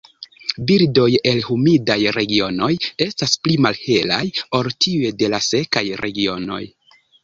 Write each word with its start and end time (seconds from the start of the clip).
Birdoj 0.69 1.09
el 1.31 1.41
humidaj 1.55 1.99
regionoj 2.17 2.71
estas 3.09 3.37
pli 3.45 3.61
malhelaj 3.69 4.23
ol 4.61 4.75
tiuj 4.85 5.17
de 5.23 5.35
la 5.39 5.45
sekaj 5.55 5.89
regionoj. 6.07 6.65